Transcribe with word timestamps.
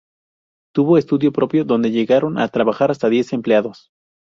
Tuvo 0.73 0.97
estudio 0.97 1.31
propio 1.31 1.63
donde 1.63 1.91
llegaron 1.91 2.39
a 2.39 2.47
trabajar 2.47 2.89
hasta 2.89 3.07
diez 3.07 3.33
empleados. 3.33 3.91